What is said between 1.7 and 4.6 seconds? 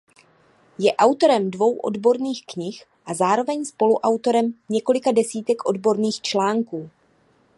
odborných knih a zároveň spoluautorem